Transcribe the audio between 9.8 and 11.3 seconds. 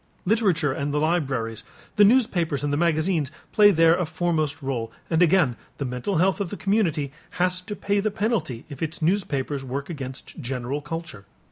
against general culture.